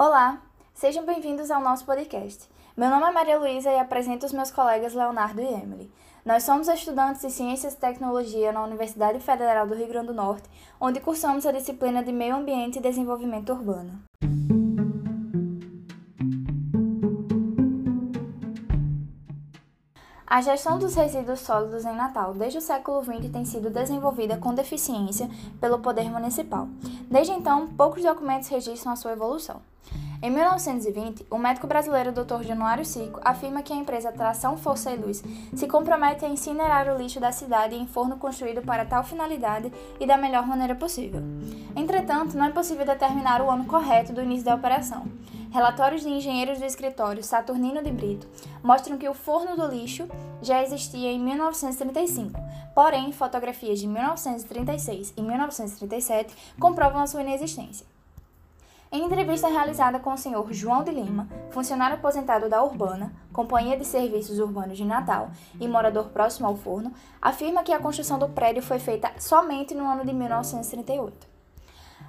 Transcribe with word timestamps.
Olá, 0.00 0.40
sejam 0.74 1.04
bem-vindos 1.04 1.50
ao 1.50 1.60
nosso 1.60 1.84
podcast. 1.84 2.48
Meu 2.76 2.88
nome 2.88 3.06
é 3.06 3.10
Maria 3.10 3.36
Luísa 3.36 3.68
e 3.72 3.80
apresento 3.80 4.24
os 4.26 4.32
meus 4.32 4.48
colegas 4.48 4.94
Leonardo 4.94 5.40
e 5.40 5.44
Emily. 5.44 5.90
Nós 6.24 6.44
somos 6.44 6.68
estudantes 6.68 7.22
de 7.22 7.32
Ciências 7.32 7.74
e 7.74 7.78
Tecnologia 7.78 8.52
na 8.52 8.62
Universidade 8.62 9.18
Federal 9.18 9.66
do 9.66 9.74
Rio 9.74 9.88
Grande 9.88 10.06
do 10.06 10.14
Norte, 10.14 10.48
onde 10.80 11.00
cursamos 11.00 11.44
a 11.46 11.50
disciplina 11.50 12.00
de 12.00 12.12
Meio 12.12 12.36
Ambiente 12.36 12.78
e 12.78 12.80
Desenvolvimento 12.80 13.52
Urbano. 13.52 14.00
A 20.24 20.40
gestão 20.40 20.78
dos 20.78 20.94
resíduos 20.94 21.40
sólidos 21.40 21.84
em 21.84 21.96
Natal 21.96 22.34
desde 22.34 22.58
o 22.58 22.62
século 22.62 23.02
XX 23.02 23.32
tem 23.32 23.44
sido 23.44 23.68
desenvolvida 23.68 24.36
com 24.36 24.54
deficiência 24.54 25.28
pelo 25.60 25.80
poder 25.80 26.08
municipal. 26.08 26.68
Desde 27.10 27.32
então, 27.32 27.66
poucos 27.66 28.04
documentos 28.04 28.46
registram 28.46 28.92
a 28.92 28.96
sua 28.96 29.12
evolução. 29.12 29.60
Em 30.20 30.30
1920, 30.30 31.26
o 31.30 31.38
médico 31.38 31.68
brasileiro 31.68 32.10
Dr. 32.10 32.42
Januário 32.42 32.84
Cico 32.84 33.20
afirma 33.24 33.62
que 33.62 33.72
a 33.72 33.76
empresa 33.76 34.10
Tração 34.10 34.56
Força 34.56 34.90
e 34.90 34.96
Luz 34.96 35.22
se 35.54 35.68
compromete 35.68 36.24
a 36.24 36.28
incinerar 36.28 36.88
o 36.88 36.98
lixo 36.98 37.20
da 37.20 37.30
cidade 37.30 37.76
em 37.76 37.86
forno 37.86 38.16
construído 38.16 38.60
para 38.60 38.84
tal 38.84 39.04
finalidade 39.04 39.72
e 40.00 40.06
da 40.08 40.16
melhor 40.16 40.44
maneira 40.44 40.74
possível. 40.74 41.22
Entretanto, 41.76 42.36
não 42.36 42.46
é 42.46 42.50
possível 42.50 42.84
determinar 42.84 43.40
o 43.40 43.48
ano 43.48 43.66
correto 43.66 44.12
do 44.12 44.20
início 44.20 44.44
da 44.44 44.56
operação. 44.56 45.06
Relatórios 45.52 46.02
de 46.02 46.08
engenheiros 46.08 46.58
do 46.58 46.64
escritório 46.64 47.22
Saturnino 47.22 47.80
de 47.80 47.92
Brito 47.92 48.26
mostram 48.60 48.98
que 48.98 49.08
o 49.08 49.14
forno 49.14 49.56
do 49.56 49.72
lixo 49.72 50.08
já 50.42 50.60
existia 50.64 51.12
em 51.12 51.20
1935, 51.20 52.40
porém, 52.74 53.12
fotografias 53.12 53.78
de 53.78 53.86
1936 53.86 55.14
e 55.16 55.22
1937 55.22 56.34
comprovam 56.58 57.00
a 57.00 57.06
sua 57.06 57.22
inexistência. 57.22 57.86
Em 58.90 59.04
entrevista 59.04 59.48
realizada 59.48 60.00
com 60.00 60.14
o 60.14 60.16
senhor 60.16 60.50
João 60.50 60.82
de 60.82 60.90
Lima, 60.90 61.28
funcionário 61.50 61.96
aposentado 61.96 62.48
da 62.48 62.62
Urbana, 62.64 63.12
Companhia 63.34 63.76
de 63.76 63.84
Serviços 63.84 64.38
Urbanos 64.38 64.78
de 64.78 64.84
Natal 64.84 65.30
e 65.60 65.68
morador 65.68 66.08
próximo 66.08 66.46
ao 66.46 66.56
forno, 66.56 66.94
afirma 67.20 67.62
que 67.62 67.70
a 67.70 67.78
construção 67.78 68.18
do 68.18 68.30
prédio 68.30 68.62
foi 68.62 68.78
feita 68.78 69.12
somente 69.18 69.74
no 69.74 69.86
ano 69.86 70.06
de 70.06 70.14
1938. 70.14 71.26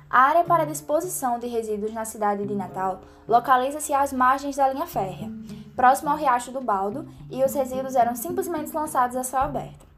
A 0.10 0.22
área 0.22 0.46
para 0.46 0.66
disposição 0.66 1.38
de 1.38 1.48
resíduos 1.48 1.94
na 1.94 2.06
cidade 2.06 2.48
de 2.48 2.56
Natal 2.56 3.02
localiza-se 3.28 3.94
às 3.94 4.14
margens 4.14 4.56
da 4.56 4.72
linha 4.72 4.88
férrea, 4.88 5.30
próximo 5.76 6.10
ao 6.10 6.18
Riacho 6.18 6.52
do 6.52 6.62
Baldo, 6.62 7.06
e 7.30 7.44
os 7.44 7.54
resíduos 7.54 7.94
eram 7.94 8.16
simplesmente 8.16 8.74
lançados 8.74 9.18
a 9.18 9.24
céu 9.24 9.42
aberto. 9.42 9.89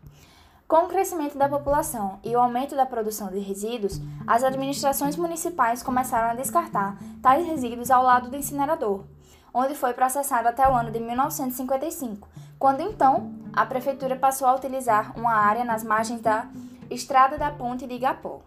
Com 0.72 0.86
o 0.86 0.88
crescimento 0.88 1.38
da 1.38 1.50
população 1.50 2.18
e 2.24 2.34
o 2.34 2.40
aumento 2.40 2.78
da 2.78 2.86
produção 2.86 3.28
de 3.28 3.40
resíduos, 3.40 4.00
as 4.26 4.42
administrações 4.42 5.18
municipais 5.18 5.84
começaram 5.84 6.30
a 6.30 6.34
descartar 6.34 6.98
tais 7.22 7.46
resíduos 7.46 7.92
ao 7.92 8.02
lado 8.02 8.30
do 8.30 8.38
incinerador, 8.38 9.04
onde 9.54 9.76
foi 9.76 9.92
processado 9.92 10.48
até 10.48 10.66
o 10.66 10.74
ano 10.74 10.90
de 10.90 11.02
1955, 11.02 12.26
quando 12.58 12.80
então 12.80 13.34
a 13.52 13.66
prefeitura 13.66 14.16
passou 14.16 14.48
a 14.48 14.56
utilizar 14.56 15.12
uma 15.20 15.34
área 15.34 15.66
nas 15.66 15.84
margens 15.84 16.22
da 16.22 16.48
Estrada 16.90 17.38
da 17.38 17.52
Ponte 17.52 17.86
de 17.86 17.96
Igapó. 17.96 18.40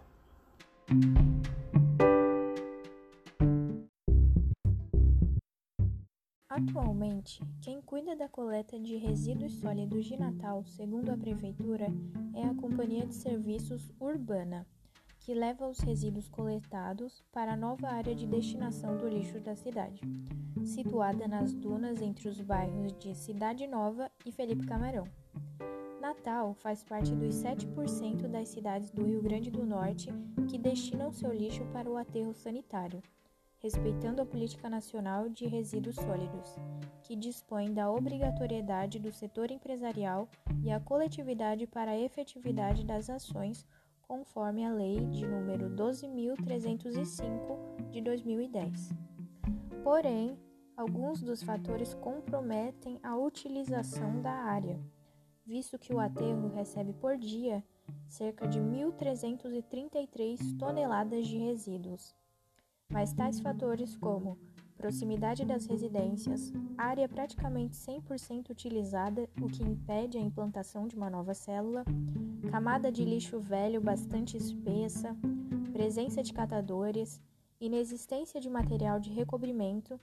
Atualmente, 6.55 7.43
quem 7.61 7.81
cuida 7.81 8.15
da 8.15 8.29
coleta 8.29 8.79
de 8.79 8.95
resíduos 8.95 9.55
sólidos 9.59 10.05
de 10.05 10.15
Natal, 10.15 10.63
segundo 10.63 11.09
a 11.09 11.17
Prefeitura, 11.17 11.87
é 12.33 12.43
a 12.45 12.53
Companhia 12.53 13.05
de 13.05 13.13
Serviços 13.13 13.91
Urbana, 13.99 14.65
que 15.19 15.33
leva 15.33 15.67
os 15.67 15.79
resíduos 15.79 16.29
coletados 16.29 17.21
para 17.29 17.51
a 17.51 17.57
nova 17.57 17.89
área 17.89 18.15
de 18.15 18.25
destinação 18.25 18.95
do 18.95 19.05
lixo 19.05 19.37
da 19.41 19.53
cidade, 19.53 19.99
situada 20.63 21.27
nas 21.27 21.53
dunas 21.53 22.01
entre 22.01 22.29
os 22.29 22.39
bairros 22.39 22.97
de 22.99 23.13
Cidade 23.13 23.67
Nova 23.67 24.09
e 24.25 24.31
Felipe 24.31 24.65
Camarão. 24.65 25.03
Natal 25.99 26.53
faz 26.53 26.85
parte 26.85 27.13
dos 27.13 27.35
7% 27.35 28.29
das 28.29 28.47
cidades 28.47 28.91
do 28.91 29.03
Rio 29.03 29.21
Grande 29.21 29.51
do 29.51 29.65
Norte 29.65 30.09
que 30.47 30.57
destinam 30.57 31.11
seu 31.11 31.33
lixo 31.33 31.65
para 31.73 31.91
o 31.91 31.97
aterro 31.97 32.33
sanitário 32.33 33.03
respeitando 33.59 34.21
a 34.21 34.25
Política 34.25 34.69
Nacional 34.69 35.29
de 35.29 35.47
Resíduos 35.47 35.95
Sólidos, 35.95 36.55
que 37.01 37.15
dispõe 37.15 37.73
da 37.73 37.89
obrigatoriedade 37.89 38.99
do 38.99 39.11
setor 39.11 39.49
empresarial 39.51 40.29
e 40.63 40.71
a 40.71 40.79
coletividade 40.79 41.65
para 41.67 41.91
a 41.91 41.99
efetividade 41.99 42.85
das 42.85 43.09
ações 43.09 43.65
conforme 44.07 44.65
a 44.65 44.71
Lei 44.71 45.05
de 45.07 45.27
número 45.27 45.69
12.305 45.69 47.89
de 47.89 47.99
2010. 48.01 48.93
Porém, 49.83 50.39
alguns 50.77 51.21
dos 51.21 51.41
fatores 51.41 51.93
comprometem 51.93 52.99
a 53.01 53.17
utilização 53.17 54.21
da 54.21 54.31
área, 54.31 54.79
visto 55.45 55.79
que 55.79 55.93
o 55.93 55.99
aterro 55.99 56.49
recebe 56.49 56.91
por 56.93 57.17
dia 57.17 57.63
cerca 58.07 58.47
de 58.47 58.59
1.333 58.59 60.57
toneladas 60.57 61.27
de 61.27 61.37
resíduos 61.37 62.15
mas 62.91 63.13
tais 63.13 63.39
fatores 63.39 63.95
como 63.95 64.37
proximidade 64.77 65.45
das 65.45 65.65
residências, 65.65 66.51
área 66.77 67.07
praticamente 67.07 67.75
100% 67.75 68.49
utilizada, 68.49 69.29
o 69.41 69.47
que 69.47 69.63
impede 69.63 70.17
a 70.17 70.21
implantação 70.21 70.87
de 70.87 70.95
uma 70.95 71.09
nova 71.09 71.33
célula, 71.33 71.83
camada 72.51 72.91
de 72.91 73.03
lixo 73.03 73.39
velho 73.39 73.81
bastante 73.81 74.37
espessa, 74.37 75.15
presença 75.71 76.21
de 76.21 76.33
catadores, 76.33 77.21
inexistência 77.59 78.39
de 78.39 78.49
material 78.49 78.99
de 78.99 79.09
recobrimento 79.11 79.99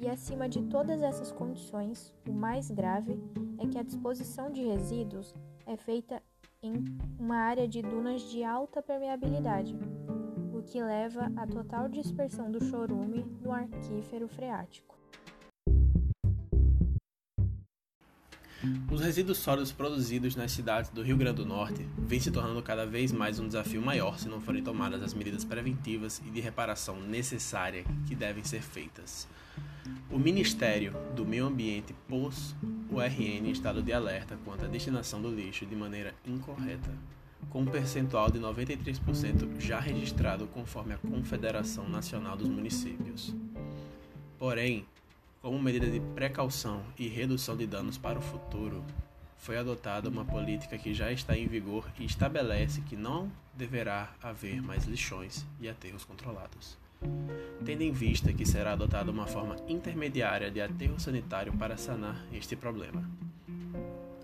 e, 0.00 0.08
acima 0.08 0.48
de 0.48 0.62
todas 0.62 1.02
essas 1.02 1.32
condições, 1.32 2.12
o 2.28 2.32
mais 2.32 2.70
grave 2.70 3.18
é 3.58 3.66
que 3.66 3.78
a 3.78 3.82
disposição 3.82 4.50
de 4.50 4.62
resíduos 4.62 5.34
é 5.66 5.76
feita 5.76 6.22
em 6.62 6.84
uma 7.18 7.36
área 7.36 7.68
de 7.68 7.82
dunas 7.82 8.22
de 8.22 8.42
alta 8.42 8.82
permeabilidade, 8.82 9.76
o 10.58 10.62
que 10.62 10.82
leva 10.82 11.30
à 11.36 11.46
total 11.46 11.88
dispersão 11.88 12.50
do 12.50 12.62
chorume 12.64 13.24
no 13.40 13.52
aquífero 13.52 14.26
freático. 14.26 14.98
Os 18.90 19.00
resíduos 19.00 19.38
sólidos 19.38 19.70
produzidos 19.70 20.34
nas 20.34 20.50
cidades 20.50 20.90
do 20.90 21.00
Rio 21.00 21.16
Grande 21.16 21.36
do 21.36 21.46
Norte 21.46 21.88
vêm 21.96 22.18
se 22.18 22.32
tornando 22.32 22.60
cada 22.60 22.84
vez 22.84 23.12
mais 23.12 23.38
um 23.38 23.46
desafio 23.46 23.80
maior 23.80 24.18
se 24.18 24.28
não 24.28 24.40
forem 24.40 24.64
tomadas 24.64 25.00
as 25.00 25.14
medidas 25.14 25.44
preventivas 25.44 26.20
e 26.26 26.30
de 26.30 26.40
reparação 26.40 27.00
necessárias 27.00 27.86
que 28.08 28.16
devem 28.16 28.42
ser 28.42 28.60
feitas. 28.60 29.28
O 30.10 30.18
Ministério 30.18 30.92
do 31.14 31.24
Meio 31.24 31.46
Ambiente 31.46 31.94
pôs 32.08 32.56
o 32.90 33.00
RN 33.00 33.46
em 33.46 33.50
estado 33.52 33.80
de 33.80 33.92
alerta 33.92 34.36
quanto 34.44 34.64
à 34.64 34.68
destinação 34.68 35.22
do 35.22 35.32
lixo 35.32 35.64
de 35.64 35.76
maneira 35.76 36.12
incorreta 36.26 36.90
com 37.50 37.62
um 37.62 37.66
percentual 37.66 38.30
de 38.30 38.38
93% 38.38 39.60
já 39.60 39.80
registrado 39.80 40.46
conforme 40.48 40.94
a 40.94 40.98
Confederação 40.98 41.88
Nacional 41.88 42.36
dos 42.36 42.48
Municípios. 42.48 43.34
Porém, 44.38 44.86
como 45.40 45.60
medida 45.60 45.86
de 45.86 46.00
precaução 46.14 46.82
e 46.98 47.08
redução 47.08 47.56
de 47.56 47.66
danos 47.66 47.96
para 47.96 48.18
o 48.18 48.22
futuro, 48.22 48.84
foi 49.36 49.56
adotada 49.56 50.08
uma 50.08 50.24
política 50.24 50.76
que 50.76 50.92
já 50.92 51.12
está 51.12 51.36
em 51.36 51.46
vigor 51.46 51.88
e 51.98 52.04
estabelece 52.04 52.80
que 52.82 52.96
não 52.96 53.30
deverá 53.54 54.12
haver 54.22 54.60
mais 54.60 54.84
lixões 54.84 55.46
e 55.60 55.68
aterros 55.68 56.04
controlados. 56.04 56.76
Tendo 57.64 57.82
em 57.82 57.92
vista 57.92 58.32
que 58.32 58.44
será 58.44 58.72
adotada 58.72 59.10
uma 59.10 59.26
forma 59.26 59.56
intermediária 59.68 60.50
de 60.50 60.60
aterro 60.60 60.98
sanitário 60.98 61.52
para 61.52 61.76
sanar 61.76 62.26
este 62.32 62.56
problema 62.56 63.08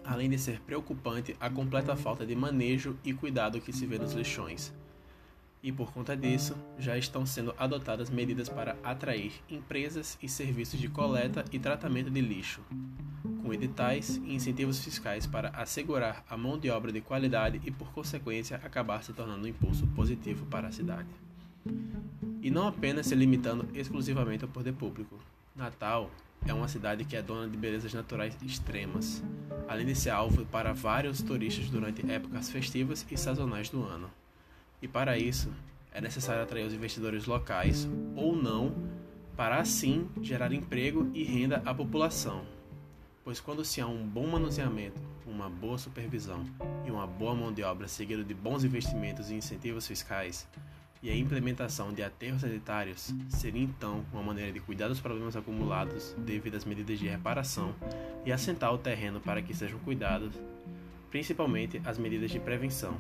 além 0.05 0.29
de 0.29 0.39
ser 0.39 0.61
preocupante 0.61 1.37
a 1.41 1.49
completa 1.49 1.97
falta 1.97 2.27
de 2.27 2.35
manejo 2.35 2.97
e 3.05 3.13
cuidado 3.13 3.61
que 3.61 3.73
se 3.73 3.87
vê 3.87 3.99
nos 3.99 4.13
lixões. 4.13 4.73
E 5.63 5.73
por 5.73 5.93
conta 5.95 6.15
disso, 6.15 6.55
já 6.79 6.99
estão 6.99 7.25
sendo 7.25 7.55
adotadas 7.57 8.11
medidas 8.11 8.51
para 8.51 8.77
atrair 8.85 9.33
empresas 9.49 10.19
e 10.23 10.29
serviços 10.29 10.79
de 10.79 10.89
coleta 10.89 11.43
e 11.51 11.59
tratamento 11.59 12.11
de 12.11 12.21
lixo, 12.21 12.61
com 13.43 13.51
editais 13.51 14.17
e 14.17 14.35
incentivos 14.35 14.85
fiscais 14.85 15.27
para 15.27 15.49
assegurar 15.49 16.23
a 16.29 16.37
mão 16.37 16.59
de 16.59 16.69
obra 16.69 16.93
de 16.93 17.01
qualidade 17.01 17.63
e, 17.65 17.71
por 17.71 17.91
consequência, 17.93 18.61
acabar 18.63 19.03
se 19.03 19.15
tornando 19.15 19.47
um 19.47 19.49
impulso 19.49 19.87
positivo 19.87 20.45
para 20.47 20.69
a 20.69 20.73
cidade. 20.73 21.09
E 22.43 22.51
não 22.51 22.69
apenas 22.69 23.07
se 23.07 23.15
limitando 23.15 23.67
exclusivamente 23.73 24.45
ao 24.45 24.51
poder 24.51 24.75
público. 24.75 25.19
Natal 25.57 26.11
é 26.47 26.53
uma 26.53 26.69
cidade 26.69 27.07
que 27.07 27.17
é 27.17 27.23
dona 27.23 27.49
de 27.49 27.57
belezas 27.57 27.95
naturais 27.95 28.37
extremas, 28.43 29.25
além 29.69 29.87
de 29.87 29.95
ser 29.95 30.11
alvo 30.11 30.45
para 30.47 30.73
vários 30.73 31.23
turistas 31.23 31.69
durante 31.69 32.09
épocas 32.11 32.51
festivas 32.51 33.05
e 33.11 33.17
sazonais 33.17 33.69
do 33.69 33.83
ano. 33.83 34.11
E 34.83 34.89
para 34.89 35.19
isso, 35.19 35.53
é 35.93 36.01
necessário 36.01 36.43
atrair 36.43 36.67
os 36.67 36.75
investidores 36.75 37.27
locais 37.27 37.89
ou 38.17 38.35
não, 38.35 38.75
para 39.37 39.59
assim 39.59 40.09
gerar 40.21 40.53
emprego 40.53 41.11
e 41.15 41.25
renda 41.25 41.63
à 41.65 41.75
população. 41.75 42.45
Pois 43.25 43.41
quando 43.41 43.65
se 43.65 43.81
há 43.81 43.87
um 43.87 44.07
bom 44.07 44.27
manuseamento, 44.27 45.01
uma 45.27 45.49
boa 45.49 45.79
supervisão 45.79 46.45
e 46.87 46.91
uma 46.91 47.07
boa 47.07 47.35
mão 47.35 47.53
de 47.53 47.63
obra 47.63 47.89
seguido 47.89 48.23
de 48.23 48.35
bons 48.35 48.65
investimentos 48.65 49.31
e 49.31 49.35
incentivos 49.35 49.87
fiscais, 49.87 50.47
e 51.05 51.11
a 51.11 51.15
implementação 51.15 51.93
de 51.93 52.03
aterros 52.03 52.41
sanitários 52.41 53.13
seria 53.29 53.63
então 53.63 54.03
uma 54.11 54.23
maneira 54.23 54.51
de 54.51 54.59
cuidar 54.59 54.89
dos 54.89 55.01
problemas 55.01 55.37
acumulados 55.37 56.15
devido 56.17 56.55
às 56.57 56.65
medidas 56.65 56.99
de 56.99 57.07
reparação 57.07 57.75
e 58.25 58.33
assentar 58.33 58.73
o 58.73 58.79
terreno 58.79 59.21
para 59.21 59.43
que 59.43 59.55
sejam 59.55 59.79
cuidados, 59.81 60.35
principalmente 61.11 61.79
as 61.85 61.99
medidas 61.99 62.31
de 62.31 62.41
prevenção, 62.41 62.97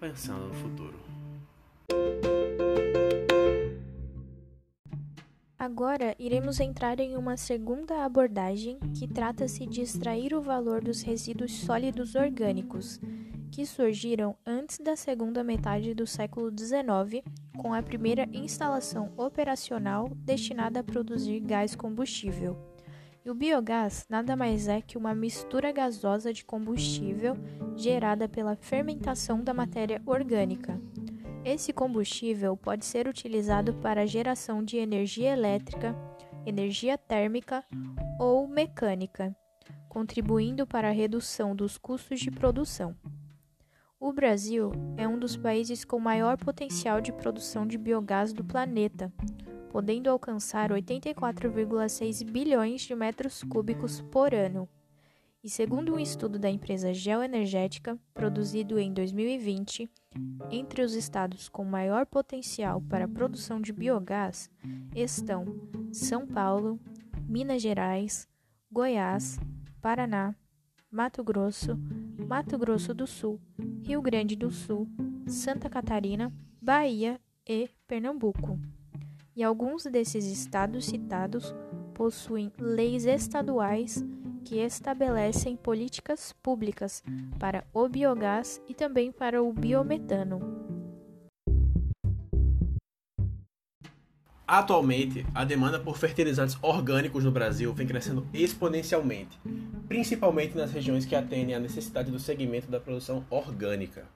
pensando 0.00 0.48
no 0.48 0.54
futuro. 0.54 0.98
Agora 5.56 6.16
iremos 6.18 6.58
entrar 6.58 6.98
em 6.98 7.16
uma 7.16 7.36
segunda 7.36 8.04
abordagem 8.04 8.80
que 8.98 9.06
trata-se 9.06 9.66
de 9.66 9.82
extrair 9.82 10.34
o 10.34 10.42
valor 10.42 10.82
dos 10.82 11.02
resíduos 11.02 11.52
sólidos 11.52 12.16
orgânicos, 12.16 13.00
que 13.50 13.66
surgiram 13.66 14.36
antes 14.46 14.78
da 14.78 14.94
segunda 14.94 15.42
metade 15.42 15.94
do 15.94 16.06
século 16.06 16.50
XIX, 16.50 17.24
com 17.56 17.72
a 17.74 17.82
primeira 17.82 18.28
instalação 18.32 19.12
operacional 19.16 20.08
destinada 20.14 20.80
a 20.80 20.84
produzir 20.84 21.40
gás 21.40 21.74
combustível. 21.74 22.56
E 23.24 23.30
o 23.30 23.34
biogás 23.34 24.06
nada 24.08 24.36
mais 24.36 24.68
é 24.68 24.80
que 24.80 24.96
uma 24.96 25.14
mistura 25.14 25.72
gasosa 25.72 26.32
de 26.32 26.44
combustível 26.44 27.36
gerada 27.76 28.28
pela 28.28 28.56
fermentação 28.56 29.42
da 29.42 29.52
matéria 29.52 30.00
orgânica. 30.06 30.80
Esse 31.44 31.72
combustível 31.72 32.56
pode 32.56 32.84
ser 32.84 33.08
utilizado 33.08 33.74
para 33.74 34.02
a 34.02 34.06
geração 34.06 34.62
de 34.62 34.76
energia 34.76 35.32
elétrica, 35.32 35.96
energia 36.46 36.96
térmica 36.96 37.64
ou 38.18 38.46
mecânica, 38.46 39.34
contribuindo 39.88 40.66
para 40.66 40.88
a 40.88 40.92
redução 40.92 41.54
dos 41.54 41.76
custos 41.78 42.20
de 42.20 42.30
produção. 42.30 42.96
O 44.00 44.12
Brasil 44.12 44.70
é 44.96 45.08
um 45.08 45.18
dos 45.18 45.36
países 45.36 45.84
com 45.84 45.98
maior 45.98 46.36
potencial 46.36 47.00
de 47.00 47.12
produção 47.12 47.66
de 47.66 47.76
biogás 47.76 48.32
do 48.32 48.44
planeta, 48.44 49.12
podendo 49.70 50.08
alcançar 50.08 50.70
84,6 50.70 52.24
bilhões 52.24 52.82
de 52.82 52.94
metros 52.94 53.42
cúbicos 53.42 54.00
por 54.00 54.32
ano. 54.32 54.68
E 55.42 55.50
segundo 55.50 55.94
um 55.94 55.98
estudo 55.98 56.38
da 56.38 56.48
empresa 56.48 56.94
Geoenergética, 56.94 57.98
produzido 58.14 58.78
em 58.78 58.92
2020, 58.92 59.90
entre 60.48 60.82
os 60.82 60.94
estados 60.94 61.48
com 61.48 61.64
maior 61.64 62.06
potencial 62.06 62.80
para 62.80 63.06
a 63.06 63.08
produção 63.08 63.60
de 63.60 63.72
biogás 63.72 64.48
estão 64.94 65.44
São 65.92 66.24
Paulo, 66.24 66.78
Minas 67.28 67.60
Gerais, 67.60 68.28
Goiás, 68.70 69.40
Paraná, 69.80 70.36
Mato 70.88 71.24
Grosso, 71.24 71.76
Mato 72.26 72.58
Grosso 72.58 72.92
do 72.92 73.06
Sul, 73.06 73.40
Rio 73.82 74.02
Grande 74.02 74.36
do 74.36 74.50
Sul, 74.50 74.88
Santa 75.26 75.70
Catarina, 75.70 76.32
Bahia 76.60 77.20
e 77.46 77.70
Pernambuco. 77.86 78.58
E 79.34 79.42
alguns 79.42 79.84
desses 79.84 80.26
estados 80.26 80.86
citados 80.86 81.54
possuem 81.94 82.52
leis 82.58 83.06
estaduais 83.06 84.04
que 84.44 84.56
estabelecem 84.56 85.56
políticas 85.56 86.32
públicas 86.42 87.02
para 87.38 87.64
o 87.72 87.88
biogás 87.88 88.60
e 88.68 88.74
também 88.74 89.12
para 89.12 89.42
o 89.42 89.52
biometano. 89.52 90.67
Atualmente, 94.48 95.26
a 95.34 95.44
demanda 95.44 95.78
por 95.78 95.98
fertilizantes 95.98 96.56
orgânicos 96.62 97.22
no 97.22 97.30
Brasil 97.30 97.70
vem 97.74 97.86
crescendo 97.86 98.26
exponencialmente, 98.32 99.38
principalmente 99.86 100.56
nas 100.56 100.72
regiões 100.72 101.04
que 101.04 101.14
atendem 101.14 101.54
à 101.54 101.60
necessidade 101.60 102.10
do 102.10 102.18
segmento 102.18 102.70
da 102.70 102.80
produção 102.80 103.22
orgânica. 103.28 104.06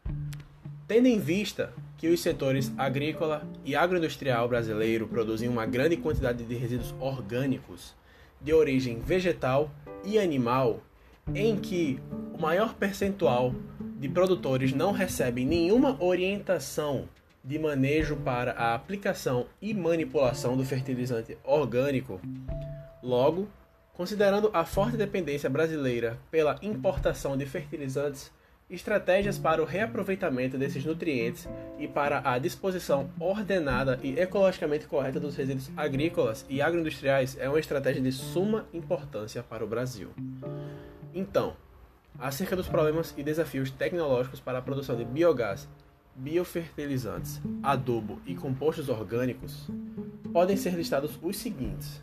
Tendo 0.88 1.06
em 1.06 1.19
vista 1.19 1.75
que 1.99 2.08
os 2.08 2.23
setores 2.23 2.73
agrícola 2.79 3.46
e 3.62 3.76
agroindustrial 3.76 4.49
brasileiro 4.49 5.06
produzem 5.06 5.50
uma 5.50 5.67
grande 5.67 5.99
quantidade 5.99 6.44
de 6.44 6.55
resíduos 6.55 6.94
orgânicos 6.99 7.94
de 8.40 8.55
origem 8.55 9.00
vegetal 9.00 9.70
e 10.02 10.19
animal 10.19 10.81
em 11.34 11.58
que 11.58 12.00
o 12.32 12.40
maior 12.40 12.73
percentual 12.73 13.55
de 13.99 14.08
produtores 14.08 14.73
não 14.73 14.93
recebem 14.93 15.44
nenhuma 15.44 16.02
orientação 16.02 17.06
de 17.44 17.58
manejo 17.58 18.16
para 18.16 18.52
a 18.52 18.74
aplicação 18.74 19.46
e 19.60 19.74
manipulação 19.74 20.56
do 20.56 20.64
fertilizante 20.64 21.36
orgânico. 21.42 22.20
Logo, 23.02 23.48
considerando 23.92 24.50
a 24.52 24.64
forte 24.64 24.96
dependência 24.96 25.50
brasileira 25.50 26.18
pela 26.30 26.58
importação 26.62 27.36
de 27.36 27.44
fertilizantes, 27.46 28.30
estratégias 28.70 29.38
para 29.38 29.62
o 29.62 29.66
reaproveitamento 29.66 30.56
desses 30.56 30.84
nutrientes 30.84 31.46
e 31.78 31.86
para 31.86 32.22
a 32.24 32.38
disposição 32.38 33.10
ordenada 33.20 34.00
e 34.02 34.18
ecologicamente 34.18 34.86
correta 34.86 35.20
dos 35.20 35.36
resíduos 35.36 35.70
agrícolas 35.76 36.46
e 36.48 36.62
agroindustriais 36.62 37.36
é 37.38 37.48
uma 37.48 37.60
estratégia 37.60 38.00
de 38.00 38.12
suma 38.12 38.66
importância 38.72 39.42
para 39.42 39.64
o 39.64 39.68
Brasil. 39.68 40.10
Então, 41.14 41.54
acerca 42.18 42.56
dos 42.56 42.68
problemas 42.68 43.12
e 43.16 43.22
desafios 43.22 43.70
tecnológicos 43.70 44.40
para 44.40 44.58
a 44.58 44.62
produção 44.62 44.96
de 44.96 45.04
biogás, 45.04 45.68
biofertilizantes, 46.14 47.40
adubo 47.62 48.20
e 48.26 48.34
compostos 48.34 48.88
orgânicos, 48.88 49.68
podem 50.32 50.56
ser 50.56 50.74
listados 50.74 51.18
os 51.22 51.36
seguintes: 51.36 52.00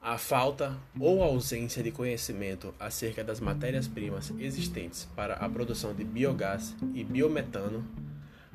a 0.00 0.18
falta 0.18 0.76
ou 0.98 1.22
ausência 1.22 1.82
de 1.82 1.90
conhecimento 1.90 2.74
acerca 2.78 3.24
das 3.24 3.40
matérias-primas 3.40 4.32
existentes 4.38 5.08
para 5.16 5.34
a 5.34 5.48
produção 5.48 5.94
de 5.94 6.04
biogás 6.04 6.74
e 6.92 7.02
biometano, 7.02 7.84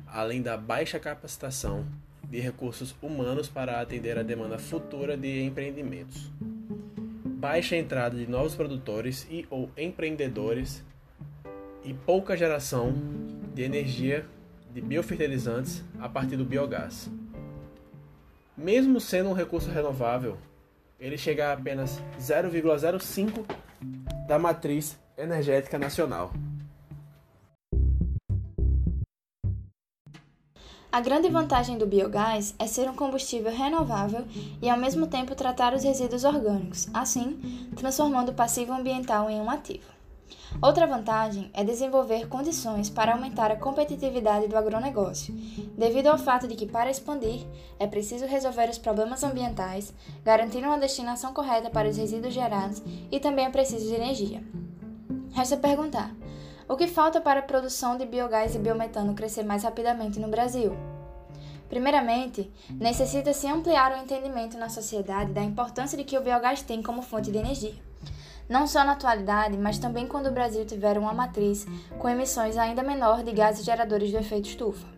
além 0.06 0.42
da 0.42 0.56
baixa 0.56 0.98
capacitação 0.98 1.86
de 2.30 2.38
recursos 2.38 2.94
humanos 3.02 3.48
para 3.48 3.80
atender 3.80 4.16
a 4.16 4.22
demanda 4.22 4.58
futura 4.58 5.16
de 5.16 5.42
empreendimentos. 5.42 6.30
Baixa 7.24 7.74
entrada 7.74 8.16
de 8.16 8.26
novos 8.26 8.54
produtores 8.54 9.26
e 9.30 9.46
ou 9.50 9.70
empreendedores 9.76 10.84
e 11.84 11.92
pouca 11.92 12.36
geração 12.36 12.94
de 13.54 13.62
energia 13.62 14.24
de 14.72 14.80
biofertilizantes 14.80 15.82
a 15.98 16.08
partir 16.08 16.36
do 16.36 16.44
biogás. 16.44 17.10
Mesmo 18.56 19.00
sendo 19.00 19.30
um 19.30 19.34
recurso 19.34 19.70
renovável, 19.70 20.36
ele 20.98 21.16
chega 21.16 21.48
a 21.48 21.52
apenas 21.54 22.00
0,05 22.18 23.44
da 24.26 24.38
matriz 24.38 24.98
energética 25.16 25.78
nacional. 25.78 26.32
A 30.92 31.00
grande 31.00 31.28
vantagem 31.28 31.78
do 31.78 31.86
biogás 31.86 32.52
é 32.58 32.66
ser 32.66 32.90
um 32.90 32.96
combustível 32.96 33.52
renovável 33.52 34.26
e 34.60 34.68
ao 34.68 34.76
mesmo 34.76 35.06
tempo 35.06 35.36
tratar 35.36 35.72
os 35.72 35.84
resíduos 35.84 36.24
orgânicos, 36.24 36.88
assim, 36.92 37.70
transformando 37.76 38.30
o 38.30 38.34
passivo 38.34 38.72
ambiental 38.72 39.30
em 39.30 39.40
um 39.40 39.48
ativo. 39.48 39.99
Outra 40.60 40.86
vantagem 40.86 41.50
é 41.54 41.64
desenvolver 41.64 42.28
condições 42.28 42.90
para 42.90 43.12
aumentar 43.12 43.50
a 43.50 43.56
competitividade 43.56 44.48
do 44.48 44.56
agronegócio, 44.56 45.34
devido 45.76 46.08
ao 46.08 46.18
fato 46.18 46.46
de 46.46 46.54
que, 46.54 46.66
para 46.66 46.90
expandir, 46.90 47.46
é 47.78 47.86
preciso 47.86 48.26
resolver 48.26 48.68
os 48.68 48.78
problemas 48.78 49.22
ambientais, 49.22 49.92
garantir 50.24 50.64
uma 50.64 50.78
destinação 50.78 51.32
correta 51.32 51.70
para 51.70 51.88
os 51.88 51.96
resíduos 51.96 52.34
gerados 52.34 52.82
e 53.10 53.18
também 53.20 53.46
é 53.46 53.50
preciso 53.50 53.86
de 53.86 53.94
energia. 53.94 54.42
Resta 55.32 55.56
perguntar: 55.56 56.14
o 56.68 56.76
que 56.76 56.86
falta 56.86 57.20
para 57.20 57.40
a 57.40 57.44
produção 57.44 57.96
de 57.96 58.04
biogás 58.04 58.54
e 58.54 58.58
biometano 58.58 59.14
crescer 59.14 59.44
mais 59.44 59.62
rapidamente 59.62 60.18
no 60.18 60.28
Brasil? 60.28 60.76
Primeiramente, 61.68 62.52
necessita-se 62.68 63.46
ampliar 63.46 63.92
o 63.92 64.02
entendimento 64.02 64.58
na 64.58 64.68
sociedade 64.68 65.32
da 65.32 65.42
importância 65.42 65.96
de 65.96 66.02
que 66.02 66.18
o 66.18 66.20
biogás 66.20 66.62
tem 66.62 66.82
como 66.82 67.00
fonte 67.00 67.30
de 67.30 67.38
energia 67.38 67.74
não 68.50 68.66
só 68.66 68.82
na 68.84 68.92
atualidade, 68.92 69.56
mas 69.56 69.78
também 69.78 70.08
quando 70.08 70.26
o 70.26 70.32
Brasil 70.32 70.66
tiver 70.66 70.98
uma 70.98 71.14
matriz 71.14 71.64
com 72.00 72.08
emissões 72.08 72.58
ainda 72.58 72.82
menor 72.82 73.22
de 73.22 73.30
gases 73.30 73.64
geradores 73.64 74.10
do 74.10 74.18
efeito 74.18 74.48
estufa. 74.48 74.88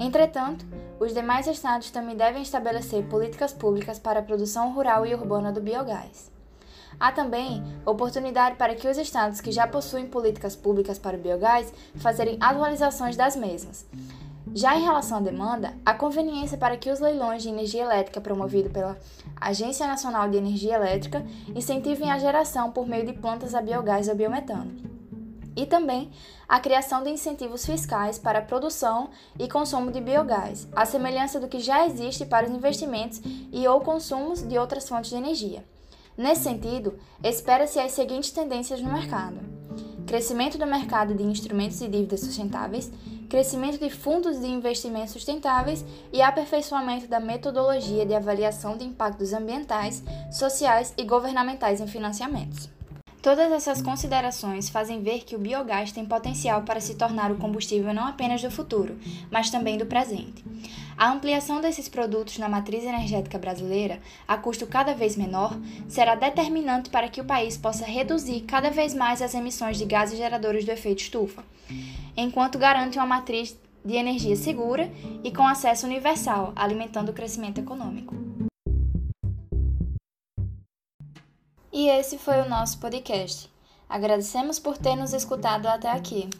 Entretanto, 0.00 0.66
os 0.98 1.14
demais 1.14 1.46
estados 1.46 1.92
também 1.92 2.16
devem 2.16 2.42
estabelecer 2.42 3.04
políticas 3.04 3.52
públicas 3.52 4.00
para 4.00 4.18
a 4.18 4.22
produção 4.22 4.72
rural 4.72 5.06
e 5.06 5.14
urbana 5.14 5.52
do 5.52 5.60
biogás. 5.60 6.28
Há 6.98 7.12
também 7.12 7.62
oportunidade 7.86 8.56
para 8.56 8.74
que 8.74 8.88
os 8.88 8.98
estados 8.98 9.40
que 9.40 9.52
já 9.52 9.66
possuem 9.66 10.06
políticas 10.06 10.56
públicas 10.56 10.98
para 10.98 11.16
o 11.16 11.20
biogás 11.20 11.72
fazerem 11.96 12.36
atualizações 12.40 13.16
das 13.16 13.36
mesmas, 13.36 13.86
já 14.54 14.76
em 14.76 14.82
relação 14.82 15.18
à 15.18 15.20
demanda, 15.20 15.74
a 15.84 15.94
conveniência 15.94 16.58
para 16.58 16.76
que 16.76 16.90
os 16.90 17.00
leilões 17.00 17.42
de 17.42 17.48
energia 17.48 17.82
elétrica 17.82 18.20
promovidos 18.20 18.70
pela 18.70 18.98
Agência 19.40 19.86
Nacional 19.86 20.28
de 20.28 20.36
Energia 20.36 20.74
Elétrica 20.74 21.24
incentivem 21.54 22.10
a 22.10 22.18
geração 22.18 22.70
por 22.70 22.86
meio 22.86 23.06
de 23.06 23.14
plantas 23.14 23.54
a 23.54 23.62
biogás 23.62 24.08
ou 24.08 24.14
biometano. 24.14 24.72
E 25.56 25.66
também 25.66 26.10
a 26.48 26.60
criação 26.60 27.02
de 27.02 27.10
incentivos 27.10 27.64
fiscais 27.64 28.18
para 28.18 28.40
a 28.40 28.42
produção 28.42 29.10
e 29.38 29.48
consumo 29.48 29.90
de 29.90 30.00
biogás, 30.00 30.68
à 30.74 30.84
semelhança 30.84 31.40
do 31.40 31.48
que 31.48 31.60
já 31.60 31.86
existe 31.86 32.24
para 32.24 32.46
os 32.46 32.52
investimentos 32.52 33.20
e 33.52 33.66
ou 33.66 33.80
consumos 33.80 34.42
de 34.42 34.58
outras 34.58 34.88
fontes 34.88 35.10
de 35.10 35.16
energia. 35.16 35.64
Nesse 36.16 36.42
sentido, 36.42 36.98
espera-se 37.22 37.78
as 37.78 37.92
seguintes 37.92 38.30
tendências 38.30 38.82
no 38.82 38.92
mercado: 38.92 39.40
crescimento 40.06 40.58
do 40.58 40.66
mercado 40.66 41.14
de 41.14 41.22
instrumentos 41.22 41.80
e 41.80 41.88
dívidas 41.88 42.20
sustentáveis, 42.20 42.90
crescimento 43.32 43.78
de 43.78 43.88
fundos 43.88 44.38
de 44.38 44.46
investimentos 44.46 45.12
sustentáveis 45.12 45.82
e 46.12 46.20
aperfeiçoamento 46.20 47.08
da 47.08 47.18
metodologia 47.18 48.04
de 48.04 48.12
avaliação 48.12 48.76
de 48.76 48.84
impactos 48.84 49.32
ambientais, 49.32 50.04
sociais 50.30 50.92
e 50.98 51.04
governamentais 51.04 51.80
em 51.80 51.86
financiamentos. 51.86 52.68
Todas 53.22 53.50
essas 53.50 53.80
considerações 53.80 54.68
fazem 54.68 55.02
ver 55.02 55.20
que 55.20 55.34
o 55.34 55.38
biogás 55.38 55.92
tem 55.92 56.04
potencial 56.04 56.60
para 56.60 56.78
se 56.78 56.94
tornar 56.94 57.32
o 57.32 57.38
combustível 57.38 57.94
não 57.94 58.06
apenas 58.06 58.42
do 58.42 58.50
futuro, 58.50 58.98
mas 59.30 59.48
também 59.48 59.78
do 59.78 59.86
presente. 59.86 60.44
A 61.02 61.10
ampliação 61.10 61.60
desses 61.60 61.88
produtos 61.88 62.38
na 62.38 62.48
matriz 62.48 62.84
energética 62.84 63.36
brasileira, 63.36 64.00
a 64.28 64.36
custo 64.36 64.68
cada 64.68 64.94
vez 64.94 65.16
menor, 65.16 65.52
será 65.88 66.14
determinante 66.14 66.90
para 66.90 67.08
que 67.08 67.20
o 67.20 67.24
país 67.24 67.56
possa 67.56 67.84
reduzir 67.84 68.42
cada 68.42 68.70
vez 68.70 68.94
mais 68.94 69.20
as 69.20 69.34
emissões 69.34 69.76
de 69.76 69.84
gases 69.84 70.16
geradores 70.16 70.64
do 70.64 70.70
efeito 70.70 71.00
estufa, 71.00 71.42
enquanto 72.16 72.56
garante 72.56 72.98
uma 72.98 73.06
matriz 73.06 73.58
de 73.84 73.96
energia 73.96 74.36
segura 74.36 74.88
e 75.24 75.32
com 75.32 75.44
acesso 75.44 75.86
universal, 75.86 76.52
alimentando 76.54 77.08
o 77.08 77.12
crescimento 77.12 77.58
econômico. 77.58 78.14
E 81.72 81.88
esse 81.88 82.16
foi 82.16 82.40
o 82.42 82.48
nosso 82.48 82.78
podcast. 82.78 83.50
Agradecemos 83.88 84.60
por 84.60 84.78
ter 84.78 84.94
nos 84.94 85.12
escutado 85.12 85.66
até 85.66 85.90
aqui. 85.90 86.30